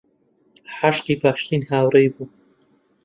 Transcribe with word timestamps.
عاشقی 0.81 1.13
باشترین 1.23 1.63
هاوڕێی 1.69 2.09
بوو. 2.13 2.25